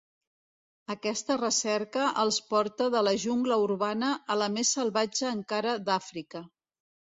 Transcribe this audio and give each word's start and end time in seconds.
Aquesta 0.93 1.35
recerca 1.41 2.07
els 2.23 2.39
porta 2.55 2.89
de 2.97 3.03
la 3.09 3.15
jungla 3.25 3.59
urbana 3.67 4.11
a 4.37 4.41
la 4.45 4.51
més 4.57 4.75
salvatge 4.81 5.31
encara 5.37 5.79
d'Àfrica. 5.93 6.45